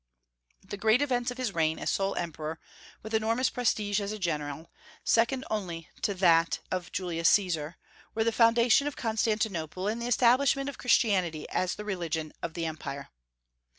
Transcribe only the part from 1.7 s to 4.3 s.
as sole emperor, with enormous prestige as a